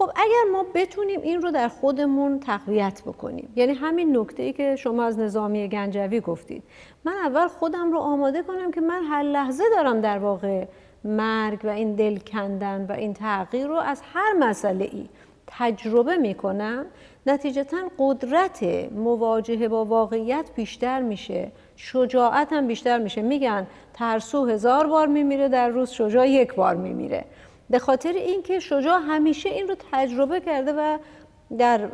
خب 0.00 0.10
اگر 0.16 0.52
ما 0.52 0.66
بتونیم 0.74 1.20
این 1.20 1.42
رو 1.42 1.50
در 1.50 1.68
خودمون 1.68 2.40
تقویت 2.40 3.02
بکنیم 3.06 3.52
یعنی 3.56 3.72
همین 3.72 4.16
نکته 4.16 4.42
ای 4.42 4.52
که 4.52 4.76
شما 4.76 5.04
از 5.04 5.18
نظامی 5.18 5.68
گنجوی 5.68 6.20
گفتید. 6.20 6.62
من 7.04 7.12
اول 7.12 7.48
خودم 7.48 7.92
رو 7.92 7.98
آماده 7.98 8.42
کنم 8.42 8.70
که 8.70 8.80
من 8.80 9.02
هر 9.04 9.22
لحظه 9.22 9.64
دارم 9.76 10.00
در 10.00 10.18
واقع 10.18 10.64
مرگ 11.04 11.64
و 11.64 11.68
این 11.68 11.94
دل 11.94 12.18
کندن 12.18 12.86
و 12.88 12.92
این 12.92 13.14
تغییر 13.14 13.66
رو 13.66 13.74
از 13.74 14.02
هر 14.14 14.32
مسئله 14.32 14.84
ای 14.84 15.08
تجربه 15.46 16.16
می 16.16 16.34
کنم 16.34 16.86
نتیجتا 17.26 17.78
قدرت 17.98 18.62
مواجهه 18.92 19.68
با 19.68 19.84
واقعیت 19.84 20.50
بیشتر 20.56 21.02
میشه 21.02 21.52
شجاعت 21.76 22.52
هم 22.52 22.66
بیشتر 22.66 22.98
میشه. 22.98 23.22
میگن 23.22 23.66
ترسو 23.94 24.46
هزار 24.46 24.86
بار 24.86 25.06
میمیره 25.06 25.48
در 25.48 25.68
روز 25.68 25.90
شجاع 25.90 26.28
یک 26.28 26.54
بار 26.54 26.74
میمیره. 26.74 27.24
به 27.70 27.78
خاطر 27.78 28.12
اینکه 28.12 28.58
شجاع 28.58 29.00
همیشه 29.08 29.48
این 29.48 29.68
رو 29.68 29.76
تجربه 29.92 30.40
کرده 30.40 30.72
و 30.72 30.98
در 31.58 31.88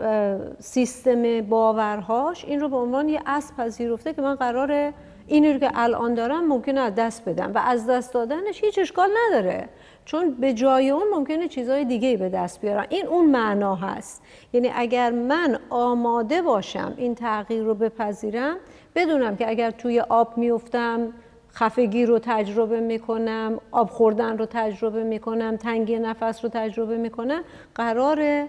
سیستم 0.58 1.40
باورهاش 1.40 2.44
این 2.44 2.60
رو 2.60 2.68
به 2.68 2.76
عنوان 2.76 3.08
یه 3.08 3.20
اصل 3.26 3.54
پذیرفته 3.54 4.14
که 4.14 4.22
من 4.22 4.34
قراره 4.34 4.94
این 5.26 5.44
رو 5.44 5.58
که 5.58 5.70
الان 5.74 6.14
دارم 6.14 6.48
ممکنه 6.48 6.80
از 6.80 6.94
دست 6.94 7.24
بدم 7.24 7.52
و 7.54 7.58
از 7.58 7.86
دست 7.86 8.14
دادنش 8.14 8.64
هیچ 8.64 8.78
اشکال 8.78 9.10
نداره. 9.26 9.68
چون 10.04 10.30
به 10.30 10.52
جای 10.52 10.90
اون 10.90 11.06
ممکنه 11.14 11.48
چیزهای 11.48 11.84
دیگه 11.84 12.16
به 12.16 12.28
دست 12.28 12.60
بیارم 12.60 12.86
این 12.88 13.06
اون 13.06 13.30
معنا 13.30 13.74
هست. 13.74 14.22
یعنی 14.52 14.72
اگر 14.74 15.10
من 15.10 15.58
آماده 15.70 16.42
باشم 16.42 16.94
این 16.96 17.14
تغییر 17.14 17.62
رو 17.62 17.74
بپذیرم 17.74 18.56
بدونم 18.94 19.36
که 19.36 19.48
اگر 19.48 19.70
توی 19.70 20.00
آب 20.00 20.38
میفتم 20.38 21.12
خفگی 21.56 22.06
رو 22.06 22.18
تجربه 22.22 22.80
می‌کنم 22.80 23.60
آب 23.70 23.90
خوردن 23.90 24.38
رو 24.38 24.46
تجربه 24.50 25.04
می‌کنم 25.04 25.56
تنگی 25.56 25.98
نفس 25.98 26.44
رو 26.44 26.50
تجربه 26.54 26.96
می‌کنم 26.96 27.42
قرار 27.74 28.46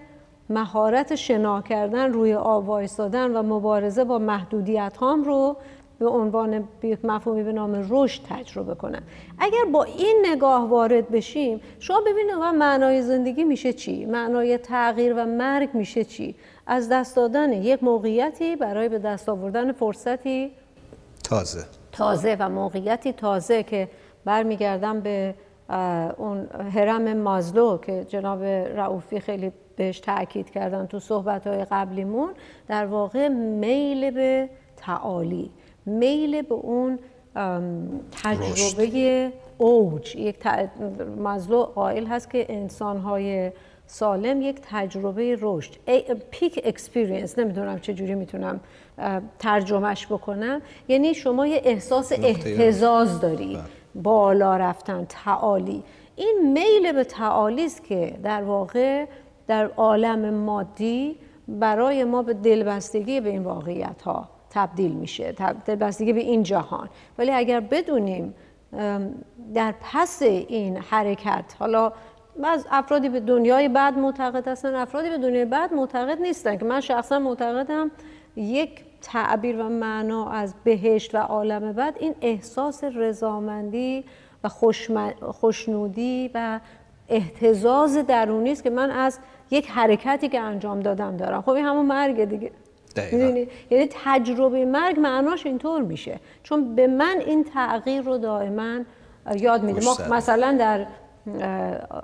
مهارت 0.50 1.14
شنا 1.14 1.62
کردن 1.62 2.12
روی 2.12 2.34
آب 2.34 2.68
وایستادن 2.68 3.36
و 3.36 3.42
مبارزه 3.42 4.04
با 4.04 4.18
محدودیت 4.18 4.96
هام 4.96 5.24
رو 5.24 5.56
به 5.98 6.06
عنوان 6.06 6.68
مفهومی 7.04 7.42
به 7.42 7.52
نام 7.52 7.86
رشد 7.90 8.22
تجربه 8.28 8.74
کنم. 8.74 9.02
اگر 9.38 9.64
با 9.72 9.84
این 9.84 10.26
نگاه 10.26 10.68
وارد 10.68 11.08
بشیم 11.08 11.60
شما 11.78 12.00
ببینید 12.00 12.34
معنای 12.34 13.02
زندگی 13.02 13.44
میشه 13.44 13.72
چی؟ 13.72 14.04
معنای 14.04 14.58
تغییر 14.58 15.14
و 15.16 15.26
مرگ 15.26 15.68
میشه 15.74 16.04
چی؟ 16.04 16.34
از 16.66 16.88
دست 16.88 17.16
دادن 17.16 17.52
یک 17.52 17.84
موقعیتی 17.84 18.56
برای 18.56 18.88
به 18.88 18.98
دست 18.98 19.28
آوردن 19.28 19.72
فرصتی 19.72 20.50
تازه. 21.24 21.77
تازه 21.98 22.36
و 22.38 22.48
موقعیتی 22.48 23.12
تازه 23.12 23.62
که 23.62 23.88
برمیگردم 24.24 25.00
به 25.00 25.34
اون 26.16 26.48
هرم 26.74 27.16
مازلو 27.16 27.78
که 27.78 28.04
جناب 28.08 28.44
رئوفی 28.44 29.20
خیلی 29.20 29.52
بهش 29.76 30.00
تاکید 30.00 30.50
کردن 30.50 30.86
تو 30.86 30.98
صحبت 30.98 31.46
های 31.46 31.64
قبلیمون 31.64 32.30
در 32.68 32.86
واقع 32.86 33.28
میل 33.28 34.10
به 34.10 34.48
تعالی 34.76 35.50
میل 35.86 36.42
به 36.42 36.54
اون 36.54 36.98
تجربه 38.22 39.32
اوج. 39.58 40.16
یک 40.16 40.46
مازلو 41.16 41.62
قائل 41.62 42.06
هست 42.06 42.30
که 42.30 42.46
انسان 42.48 42.96
های 42.96 43.52
سالم 43.90 44.42
یک 44.42 44.60
تجربه 44.70 45.38
رشد. 45.40 45.72
peak 46.30 46.60
experience 46.64 47.38
نمی‌دونم 47.38 47.78
چه 47.78 47.94
جوری 47.94 48.14
می‌تونم 48.14 48.60
ترجمهش 49.38 50.06
بکنم. 50.06 50.62
یعنی 50.88 51.14
شما 51.14 51.46
یه 51.46 51.60
احساس 51.64 52.12
اهتزاز 52.12 53.20
داری. 53.20 53.54
بله. 53.54 53.62
بالا 54.02 54.56
رفتن 54.56 55.06
تعالی. 55.08 55.82
این 56.16 56.52
میل 56.52 56.92
به 56.92 57.04
تعالی 57.04 57.64
است 57.64 57.84
که 57.84 58.18
در 58.22 58.42
واقع 58.42 59.06
در 59.46 59.66
عالم 59.66 60.34
مادی 60.34 61.16
برای 61.48 62.04
ما 62.04 62.22
به 62.22 62.34
دلبستگی 62.34 63.20
به 63.20 63.28
این 63.28 63.42
واقعیت 63.42 64.02
ها 64.02 64.28
تبدیل 64.50 64.92
میشه 64.92 65.34
دلبستگی 65.66 66.12
به 66.12 66.20
این 66.20 66.42
جهان. 66.42 66.88
ولی 67.18 67.30
اگر 67.30 67.60
بدونیم 67.60 68.34
در 69.54 69.74
پس 69.92 70.22
این 70.22 70.76
حرکت 70.76 71.56
حالا 71.58 71.92
از 72.46 72.66
افرادی 72.70 73.08
به 73.08 73.20
دنیای 73.20 73.68
بعد 73.68 73.98
معتقد 73.98 74.48
هستن 74.48 74.74
افرادی 74.74 75.10
به 75.10 75.18
دنیای 75.18 75.44
بعد 75.44 75.74
معتقد 75.74 76.20
نیستن 76.20 76.56
که 76.56 76.64
من 76.64 76.80
شخصا 76.80 77.18
معتقدم 77.18 77.90
یک 78.36 78.84
تعبیر 79.02 79.56
و 79.56 79.68
معنا 79.68 80.30
از 80.30 80.54
بهشت 80.64 81.14
و 81.14 81.18
عالم 81.18 81.72
بعد 81.72 81.96
این 81.98 82.14
احساس 82.20 82.84
رضامندی 82.84 84.04
و 84.44 84.48
خوشنودی 85.30 86.30
و 86.34 86.60
احتزاز 87.08 87.96
درونی 87.96 88.52
است 88.52 88.62
که 88.62 88.70
من 88.70 88.90
از 88.90 89.18
یک 89.50 89.70
حرکتی 89.70 90.28
که 90.28 90.40
انجام 90.40 90.80
دادم 90.80 91.16
دارم. 91.16 91.42
خب 91.42 91.50
این 91.50 91.64
همون 91.64 91.86
مرگ 91.86 92.24
دیگه. 92.24 92.50
یعنی 93.70 93.88
تجربه 94.04 94.64
مرگ 94.64 95.00
معناش 95.00 95.46
اینطور 95.46 95.82
میشه. 95.82 96.20
چون 96.42 96.74
به 96.74 96.86
من 96.86 97.16
این 97.26 97.44
تغییر 97.44 98.02
رو 98.02 98.18
دائما 98.18 98.78
یاد 99.36 99.62
میده. 99.62 99.84
ما 99.84 100.16
مثلا 100.16 100.56
در 100.58 100.86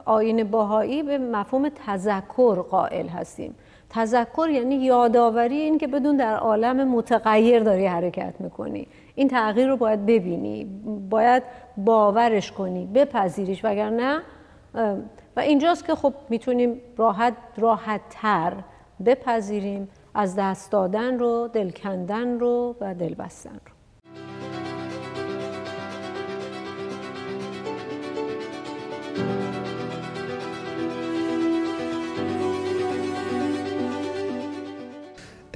آین 0.05 0.45
باهایی 0.45 1.03
به 1.03 1.19
مفهوم 1.19 1.69
تذکر 1.87 2.55
قائل 2.55 3.09
هستیم. 3.09 3.55
تذکر 3.91 4.49
یعنی 4.49 4.75
یادآوری 4.75 5.57
این 5.57 5.79
که 5.79 5.87
بدون 5.87 6.17
در 6.17 6.37
عالم 6.37 6.89
متغیر 6.89 7.63
داری 7.63 7.87
حرکت 7.87 8.35
می‌کنی. 8.41 8.87
این 9.15 9.29
تغییر 9.29 9.69
رو 9.69 9.77
باید 9.77 10.07
ببینی 10.07 10.65
باید 11.11 11.43
باورش 11.77 12.53
کنی 12.53 12.87
بپذیریش 12.87 13.65
وگرنه 13.65 14.19
و 15.37 15.41
اینجاست 15.41 15.87
که 15.87 15.95
خب 15.95 16.15
می‌تونیم 16.29 16.81
راحت 16.97 17.35
راحت 17.57 18.01
تر 18.11 18.53
بپذیریم 19.07 19.89
از 20.15 20.37
دست 20.37 20.73
دادن 20.73 21.19
رو 21.19 21.49
دل 21.53 21.71
کندن 21.71 22.41
رو 22.41 22.77
و 22.81 22.95
دل 22.95 23.15
بستن 23.15 23.51
رو. 23.51 23.74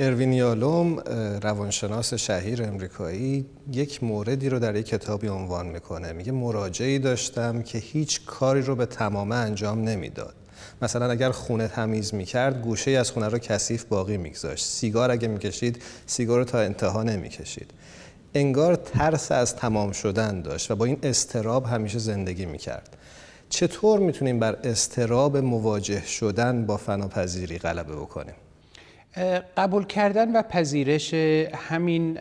اروین 0.00 0.33
یالوم 0.33 1.00
روانشناس 1.43 2.14
شهیر 2.14 2.62
امریکایی 2.62 3.47
یک 3.73 4.05
موردی 4.05 4.49
رو 4.49 4.59
در 4.59 4.76
یک 4.76 4.87
کتابی 4.87 5.28
عنوان 5.28 5.67
می‌کنه. 5.67 6.12
میگه 6.12 6.33
مراجعی 6.33 6.99
داشتم 6.99 7.62
که 7.62 7.78
هیچ 7.78 8.26
کاری 8.26 8.62
رو 8.62 8.76
به 8.76 8.87
تمامه 8.87 9.37
انجام 9.37 9.83
نمی‌داد. 9.83 10.35
مثلا 10.83 11.11
اگر 11.11 11.31
خونه 11.31 11.69
تمیز 11.69 12.14
می‌کرد 12.14 12.62
گوشه 12.62 12.90
از 12.90 13.11
خونه 13.11 13.28
رو 13.28 13.38
کثیف 13.38 13.85
باقی 13.85 14.17
میگذاشت. 14.17 14.64
سیگار 14.64 15.11
اگه 15.11 15.28
می‌کشید 15.28 15.83
سیگار 16.07 16.38
رو 16.38 16.45
تا 16.45 16.59
انتها 16.59 17.02
نمی‌کشید. 17.02 17.71
انگار 18.35 18.76
ترس 18.76 19.33
از 19.33 19.57
تمام 19.57 19.93
شدن 19.93 20.43
داشت 20.43 20.71
و 20.71 20.76
با 20.76 20.85
این 20.85 20.99
استراب 21.02 21.67
همیشه 21.67 21.99
زندگی 21.99 22.47
می‌کرد. 22.47 22.97
چطور 23.49 24.00
می‌تونیم 24.00 24.38
بر 24.38 24.57
استراب 24.64 25.37
مواجه 25.37 26.07
شدن 26.07 26.67
با 26.67 26.76
فناپذیری 26.76 27.59
غلبه 27.59 27.97
بکنیم؟ 27.97 28.35
قبول 29.56 29.84
کردن 29.84 30.37
و 30.37 30.42
پذیرش 30.42 31.14
همین 31.54 32.16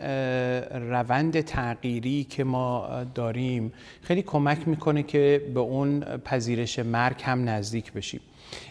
روند 0.72 1.40
تغییری 1.40 2.24
که 2.24 2.44
ما 2.44 2.88
داریم 3.14 3.72
خیلی 4.02 4.22
کمک 4.22 4.68
می‌کنه 4.68 5.02
که 5.02 5.42
به 5.54 5.60
اون 5.60 6.00
پذیرش 6.00 6.78
مرگ 6.78 7.22
هم 7.22 7.48
نزدیک 7.48 7.92
بشیم. 7.92 8.20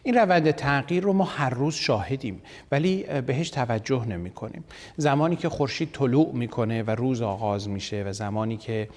این 0.04 0.16
روند 0.16 0.52
تغییر 0.52 1.04
رو 1.04 1.14
ما 1.14 1.24
هر 1.24 1.50
روز 1.50 1.76
شاهدیم 1.76 2.42
ولی 2.72 3.06
بهش 3.28 3.50
توجه 3.50 4.06
نمی 4.06 4.30
کنیم. 4.30 4.64
زمانی 4.98 5.36
که 5.36 5.50
خورشید 5.50 5.90
طلوع 5.92 6.32
می‌کنه 6.34 6.84
و 6.84 6.92
روز 6.92 7.22
آغاز 7.22 7.70
میشه 7.70 8.04
و 8.08 8.14
زمانی 8.14 8.58
که 8.58 8.90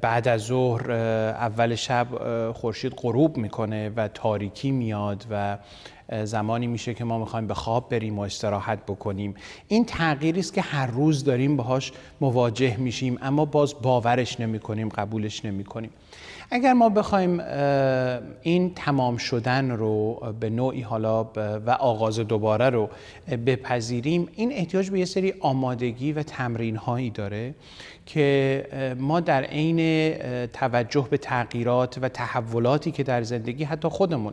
بعد 0.00 0.28
از 0.28 0.40
ظهر 0.40 0.92
اول 0.92 1.74
شب 1.74 2.06
خورشید 2.52 2.92
غروب 2.96 3.36
می‌کنه 3.36 3.90
و 3.96 4.08
تاریکی 4.08 4.70
میاد 4.70 5.26
و 5.30 5.58
زمانی 6.24 6.66
میشه 6.66 6.94
که 6.94 7.04
ما 7.04 7.18
می‌خوایم 7.18 7.46
به 7.46 7.54
خواب 7.54 7.88
بریم 7.88 8.18
و 8.18 8.22
استراحت 8.22 8.78
بکنیم. 8.86 9.34
این 9.68 9.84
تغییری 9.84 10.40
است 10.40 10.54
که 10.54 10.60
هر 10.60 10.86
روز 10.86 11.24
داریم 11.24 11.56
باهاش 11.56 11.92
مواجه 12.20 12.76
میشیم 12.76 13.18
اما 13.22 13.44
باز 13.44 13.74
باورش 13.82 14.40
نمی 14.40 14.58
کنیم 14.58 14.88
قبولش 14.88 15.44
نمی 15.44 15.64
کنیم. 15.64 15.90
اگر 16.52 16.72
ما 16.72 16.88
بخوایم 16.88 17.40
این 18.42 18.74
تمام 18.74 19.16
شدن 19.16 19.70
رو 19.70 20.22
به 20.40 20.50
نوعی 20.50 20.80
حالا 20.80 21.24
و 21.66 21.70
آغاز 21.70 22.18
دوباره 22.18 22.70
رو 22.70 22.90
بپذیریم 23.46 24.28
این 24.34 24.52
احتیاج 24.52 24.90
به 24.90 24.98
یه 24.98 25.04
سری 25.04 25.34
آمادگی 25.40 26.12
و 26.12 26.22
تمرین 26.22 26.76
هایی 26.76 27.10
داره 27.10 27.54
که 28.06 28.96
ما 28.98 29.20
در 29.20 29.44
عین 29.44 30.12
توجه 30.46 31.06
به 31.10 31.18
تغییرات 31.18 31.98
و 32.02 32.08
تحولاتی 32.08 32.90
که 32.90 33.02
در 33.02 33.22
زندگی 33.22 33.64
حتی 33.64 33.88
خودمون. 33.88 34.32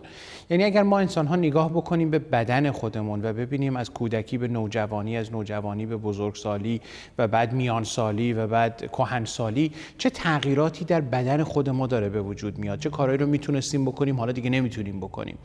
یعنی 0.50 0.64
اگر 0.64 0.84
ما 0.84 1.00
انسان 1.00 1.28
ها 1.28 1.36
نگاه 1.36 1.70
بکنیم 1.70 2.10
به 2.10 2.20
بدن 2.20 2.72
خودمون 2.72 3.26
و 3.26 3.34
ببینیم 3.34 3.76
از 3.76 3.92
کودکی 3.92 4.38
به 4.38 4.48
نوجوانی 4.48 5.18
از 5.18 5.32
نوجوانی 5.32 5.86
به 5.86 5.98
بزرگسالی 5.98 6.82
و 7.18 7.28
بعد 7.28 7.54
میانسالی 7.54 8.34
و 8.34 8.48
بعد 8.48 8.90
کهنسالی 8.92 9.72
چه 9.98 10.10
تغییراتی 10.10 10.86
در 10.86 11.02
بدن 11.02 11.44
خود 11.44 11.70
ما 11.70 11.88
داره؟ 11.88 12.07
به 12.10 12.22
وجود 12.22 12.58
میاد. 12.58 12.80
چه 12.80 12.90
کارهایی 12.90 13.18
رو 13.18 13.28
می‌تونستیم 13.28 13.86
بکنیم؟ 13.86 14.16
حالا 14.16 14.32
دیگه 14.32 14.50
نمی‌تونیم 14.50 15.00
بکنیم. 15.00 15.38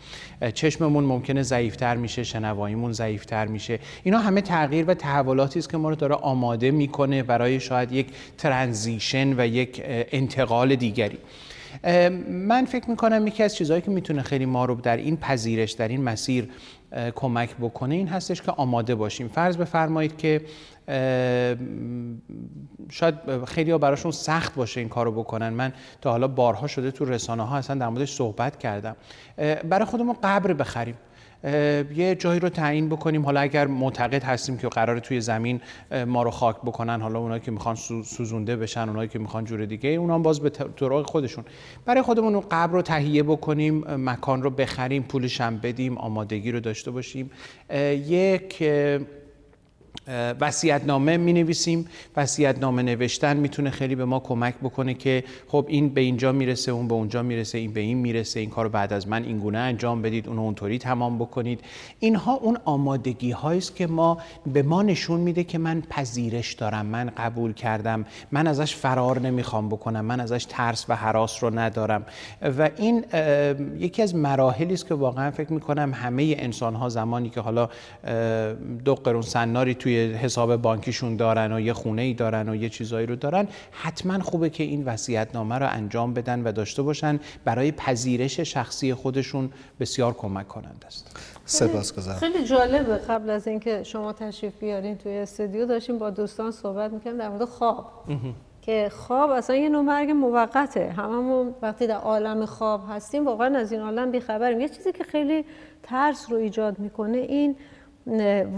چشممون 0.55 1.05
ممکنه 1.05 1.43
ضعیفتر 1.43 1.97
میشه 1.97 2.25
شنواییمون 2.25 2.93
ضعیفتر 2.93 3.47
میشه. 3.47 3.79
اینا 4.03 4.19
همه 4.19 4.41
تغییر 4.41 4.85
و 4.85 4.95
تحولاتی 4.95 5.59
است 5.59 5.71
که 5.71 5.77
ما 5.77 5.91
رو 5.91 5.97
داره 5.97 6.15
آماده 6.15 6.71
می‌کنه 6.71 7.23
برای 7.23 7.61
شاید 7.61 7.93
یک 7.93 8.07
ترانزیشن 8.39 9.41
و 9.41 9.47
یک 9.47 9.83
انتقال 9.87 10.75
دیگری. 10.75 11.19
من 12.29 12.65
فکر 12.65 12.91
می‌کنم 12.91 13.27
یکی 13.27 13.43
از 13.43 13.55
چیزهایی 13.55 13.83
که 13.83 13.91
می‌تونه 13.91 14.23
خیلی 14.23 14.47
ما 14.47 14.65
رو 14.65 14.75
در 14.75 14.97
این 14.97 15.17
پذیرش 15.17 15.73
در 15.73 15.89
این 15.89 16.03
مسیر 16.03 16.49
کمک 17.15 17.57
بکنه 17.57 17.95
این 17.95 18.09
هستش 18.09 18.43
که 18.43 18.53
آماده 18.53 18.95
باشیم. 18.95 19.29
فرض 19.29 19.57
بفرمایید 19.57 20.17
که 20.17 20.41
شاید 22.91 23.45
خیلی 23.45 23.71
ها 23.71 23.79
براشون 23.79 24.11
سخت 24.11 24.55
باشه 24.55 24.81
این 24.81 24.89
کارو 24.89 25.13
بکنن. 25.13 25.49
من 25.49 25.73
تا 26.01 26.11
حالا 26.11 26.29
بارها 26.29 26.67
شده 26.67 26.91
تو 26.91 27.05
رسانه 27.05 27.43
ها 27.43 27.57
اصلا 27.57 27.79
در 27.79 27.89
موردش 27.89 28.13
صحبت 28.13 28.59
کردم. 28.59 28.97
برای 29.69 29.85
خودمون 29.85 30.17
قبر 30.23 30.53
بخریم. 30.53 30.95
یه 31.95 32.17
جایی 32.19 32.41
رو 32.41 32.49
تعیین 32.49 32.89
بکنیم. 32.89 33.25
حالا 33.25 33.41
اگر 33.41 33.67
معتقد 33.67 34.25
هستیم 34.25 34.57
که 34.57 34.69
قرار 34.69 34.99
توی 34.99 35.21
زمین 35.21 35.61
ما 36.07 36.23
رو 36.23 36.31
خاک 36.31 36.57
بکنن 36.57 37.01
حالا 37.01 37.19
اونایی 37.19 37.41
که 37.41 37.51
می‌خوان 37.51 37.75
سوزونده 38.05 38.57
بشن 38.57 38.89
اونایی 38.89 39.09
که 39.09 39.19
می‌خوان 39.19 39.45
جور 39.45 39.65
دیگه 39.65 39.91
اونا 39.91 40.19
باز 40.19 40.41
به 40.41 40.51
طرق 40.51 41.07
خودشون. 41.07 41.45
برای 41.85 42.03
خودمون 42.03 42.35
اون 42.35 42.45
قبر 42.51 42.73
رو 42.73 42.83
تهیه 42.83 43.23
بکنیم 43.23 43.85
مکان 43.89 44.43
رو 44.43 44.51
بخریم 44.51 45.03
پولش 45.03 45.41
هم 45.41 45.59
بدیم 45.59 45.99
آمادگی 45.99 46.53
رو 46.53 46.61
داشته 46.61 46.91
باشیم. 46.91 47.31
یک 48.07 48.63
وصیت 50.41 50.85
نامه 50.85 51.17
می 51.17 51.33
نویسیم 51.33 51.87
وصیت 52.17 52.59
نامه 52.59 52.83
نوشتن 52.83 53.37
می‌تونه 53.37 53.71
خیلی 53.71 53.95
به 53.95 54.05
ما 54.05 54.21
کمک 54.21 54.55
بکنه 54.63 54.95
که 54.95 55.25
خب 55.49 55.67
این 55.69 55.89
به 55.89 56.01
اینجا 56.01 56.33
می‌رسه 56.33 56.73
اون 56.73 56.89
به 56.89 56.95
اونجا 56.95 57.23
می‌رسه 57.23 57.59
این 57.59 57.73
به 57.73 57.81
این 57.81 57.99
می‌رسه 57.99 58.41
این 58.41 58.51
کارو 58.51 58.69
بعد 58.69 58.93
از 58.93 59.09
من 59.09 59.25
این 59.25 59.39
گونه 59.39 59.59
انجام 59.59 60.03
بدید 60.03 60.29
اون 60.29 60.39
اونطوری 60.39 60.79
تمام 60.79 61.19
بکنید. 61.19 61.61
اینها 61.99 62.33
اون 62.35 62.59
آمادگی 62.65 63.31
هایی 63.31 63.59
است 63.59 63.77
که 63.77 63.87
ما 63.87 64.19
به 64.53 64.63
ما 64.63 64.83
نشون 64.83 65.21
میده 65.21 65.45
که 65.45 65.59
من 65.59 65.83
پذیرش 65.91 66.53
دارم 66.53 66.87
من 66.87 67.11
قبول 67.17 67.53
کردم 67.53 68.05
من 68.33 68.47
ازش 68.47 68.75
فرار 68.75 69.21
نمی‌خوام 69.21 69.69
بکنم 69.69 70.05
من 70.05 70.21
ازش 70.21 70.47
ترس 70.49 70.85
و 70.89 70.97
حراس 70.97 71.45
رو 71.45 71.59
ندارم. 71.59 72.07
و 72.59 72.71
این 72.77 73.05
یکی 73.79 74.03
از 74.03 74.15
مراحلی 74.15 74.75
است 74.75 74.87
که 74.87 74.95
واقعا 74.95 75.31
فکر 75.31 75.53
می‌کنم 75.53 75.93
همه 75.95 76.35
انسان 76.39 76.75
ها 76.75 76.89
زمانی 76.89 77.31
که 77.31 77.41
حالا 77.41 77.69
دو 78.85 78.95
قرون 78.95 79.23
سناری 79.23 79.75
توی 79.75 80.02
حساب 80.03 80.57
بانکیشون 80.57 81.17
دارن 81.17 81.53
و 81.53 81.61
یه 81.61 81.73
خونه 81.73 82.03
ای 82.03 82.15
دارن 82.15 82.49
و 82.49 82.55
یه 82.55 82.69
چیزایی 82.69 83.07
رو 83.07 83.17
دارن 83.17 83.49
حتما 83.71 84.19
خوبه 84.19 84.51
که 84.51 84.65
این 84.65 84.89
نامه 85.35 85.59
رو 85.59 85.67
انجام 85.71 86.15
بدن 86.15 86.43
و 86.43 86.53
داشته 86.53 86.83
باشن. 86.83 87.21
برای 87.45 87.73
پذیرش 87.73 88.41
شخصی 88.41 88.95
خودشون 88.95 89.51
بسیار 89.81 90.13
کمک 90.13 90.49
کنند 90.49 90.85
است. 90.87 91.17
سپاسگزارم 91.45 92.19
خیلی 92.19 92.45
جالبه. 92.45 92.97
قبل 92.97 93.31
از 93.31 93.49
اینکه 93.49 93.83
شما 93.83 94.13
تشریف 94.13 94.59
بیارین 94.59 94.97
توی 94.97 95.19
استودیو 95.19 95.67
داشتیم 95.67 95.99
با 95.99 96.11
دوستان 96.11 96.51
صحبت 96.51 96.93
می‌کنیم 96.93 97.19
در 97.19 97.29
مورد 97.29 97.45
خواب. 97.45 97.87
که 98.63 98.91
خواب 98.93 99.31
اصلا 99.31 99.57
یه 99.57 99.69
نوع 99.69 99.83
مرگ 99.83 100.11
موقته. 100.11 100.91
هممون 100.91 101.55
وقتی 101.63 101.87
در 101.87 101.97
عالم 101.97 102.47
خواب 102.47 102.85
هستیم 102.91 103.27
واقعا 103.27 103.59
از 103.59 103.73
این 103.73 103.81
عالم 103.81 104.11
بیخبریم. 104.11 104.61
یه 104.61 104.69
چیزی 104.69 104.93
که 104.93 105.05
خیلی 105.05 105.45
ترس 105.83 106.31
رو 106.31 106.37
ایجاد 106.37 106.79
می‌کنه 106.79 107.19
این 107.19 107.57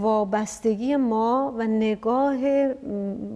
وابستگی 0.01 0.95
ما 0.95 1.53
و 1.57 1.63
نگاه 1.63 2.35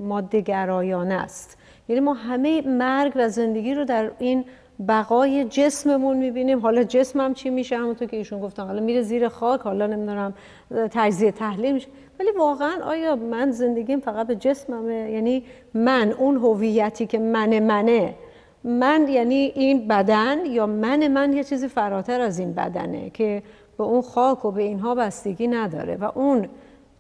مادهگرایانه 0.07 1.13
است. 1.13 1.57
یعنی 1.89 1.99
ما 1.99 2.13
همه 2.13 2.61
مرگ 2.61 3.11
و 3.15 3.29
زندگی 3.29 3.73
رو 3.73 3.85
در 3.85 4.11
این 4.19 4.45
بقای 4.87 5.45
جسممون 5.45 6.17
می‌بینیم. 6.17 6.59
حالا 6.59 6.83
جسمم 6.83 7.33
چی 7.33 7.49
میشه؟ 7.49 7.77
همونطور 7.77 8.07
که 8.07 8.17
ایشون 8.17 8.41
گفتن. 8.41 8.63
حالا 8.63 8.81
میره 8.81 9.01
زیر 9.01 9.27
خاک 9.27 9.61
حالا 9.61 9.87
نمی‌دونم 9.87 10.33
تجزیه 10.71 11.31
تحلیل 11.31 11.73
میشه. 11.73 11.87
ولی 12.19 12.31
واقعا 12.31 12.83
آیا 12.83 13.15
من 13.15 13.51
زندگیم 13.51 13.99
فقط 13.99 14.27
به 14.27 14.35
جسممه؟ 14.35 15.11
یعنی 15.11 15.43
من 15.73 16.11
اون 16.11 16.35
هویتی 16.35 17.05
که 17.05 17.19
من 17.19 17.59
منه 17.59 18.15
من 18.63 19.07
یعنی 19.09 19.35
این 19.35 19.87
بدن 19.87 20.45
یا 20.45 20.65
من 20.65 21.07
من 21.07 21.33
یه 21.33 21.43
چیزی 21.43 21.67
فراتر 21.67 22.21
از 22.21 22.39
این 22.39 22.53
بدنه 22.53 23.09
که 23.09 23.43
به 23.79 23.85
اون 23.85 24.01
خاک 24.01 24.45
و 24.45 24.51
به 24.51 24.63
اینها 24.63 24.95
بستگی 24.95 25.47
نداره 25.47 25.95
و 25.95 26.11
اون 26.15 26.49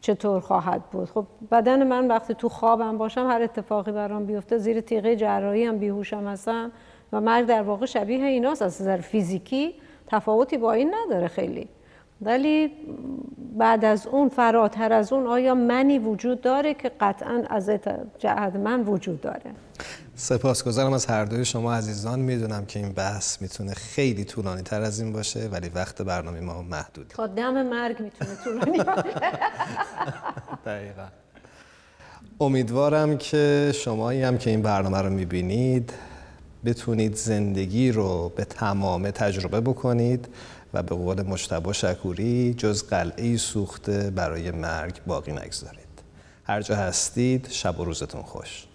چطور 0.01 0.39
خواهد 0.39 0.83
بود؟ 0.83 1.09
خب 1.09 1.25
بدن 1.51 1.87
من 1.87 2.07
وقتی 2.07 2.33
تو 2.33 2.49
خوابم 2.49 2.97
باشم 2.97 3.27
هر 3.27 3.41
اتفاقی 3.41 3.91
برام 3.91 4.25
بیفته 4.25 4.57
زیر 4.57 4.81
تیغه 4.81 5.15
جراحی 5.15 5.65
هم 5.65 5.77
بیهوشم 5.77 6.27
هستم 6.27 6.71
و 7.13 7.21
مرگ 7.21 7.45
در 7.45 7.61
واقع 7.61 7.85
شبیه 7.85 8.25
ایناست. 8.25 8.61
از 8.61 8.81
نظر 8.81 8.97
فیزیکی 8.97 9.73
تفاوتی 10.07 10.57
با 10.57 10.73
این 10.73 10.93
نداره 10.93 11.27
خیلی. 11.27 11.67
ولی 12.21 12.71
بعد 13.57 13.85
از 13.85 14.07
اون 14.07 14.29
فراتر 14.29 14.93
از 14.93 15.13
اون 15.13 15.27
آیا 15.27 15.55
منی 15.55 15.99
وجود 15.99 16.41
داره 16.41 16.73
که 16.73 16.91
قطعا 16.99 17.43
از 17.49 17.69
جهت 18.17 18.55
من 18.55 18.81
وجود 18.81 19.21
داره؟ 19.21 19.51
سپاسگزارم 20.21 20.93
از 20.93 21.05
هر 21.05 21.25
دوی 21.25 21.45
شما 21.45 21.73
عزیزان. 21.73 22.19
می‌دونم 22.19 22.65
که 22.65 22.79
این 22.79 22.91
بحث 22.91 23.41
می‌تونه 23.41 23.73
خیلی 23.73 24.25
طولانی 24.25 24.61
تر 24.61 24.81
از 24.81 24.99
این 24.99 25.13
باشه 25.13 25.47
ولی 25.47 25.69
وقت 25.69 26.01
برنامه 26.01 26.39
ما 26.39 26.61
محدود 26.61 27.07
تا 27.09 27.27
دم 27.27 27.63
مرگ 27.63 28.01
می‌تونه 28.01 28.35
طولانی 28.43 28.77
باشه. 28.77 29.31
دقیقا. 30.65 31.07
امیدوارم 32.39 33.17
که 33.17 33.71
شمایی 33.75 34.21
هم 34.23 34.37
که 34.37 34.49
این 34.49 34.61
برنامه 34.61 35.01
رو 35.01 35.09
می‌بینید 35.09 35.93
بتونید 36.65 37.15
زندگی 37.15 37.91
رو 37.91 38.31
به 38.35 38.45
تمام 38.45 39.11
تجربه 39.11 39.61
بکنید 39.61 40.27
و 40.73 40.83
به 40.83 40.95
قول 40.95 41.21
مجتبا 41.21 41.73
شکوری 41.73 42.53
جز 42.53 42.83
قلعه 42.83 43.37
سوخته 43.37 44.09
برای 44.09 44.51
مرگ 44.51 44.99
باقی 45.07 45.31
نگذارید. 45.31 45.79
هر 46.43 46.61
جا 46.61 46.75
هستید 46.75 47.47
شب 47.49 47.79
و 47.79 47.85
روزتون 47.85 48.21
خوش. 48.21 48.68